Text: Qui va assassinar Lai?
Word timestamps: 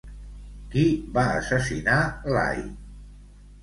Qui 0.71 0.85
va 1.19 1.27
assassinar 1.43 2.01
Lai? 2.37 2.69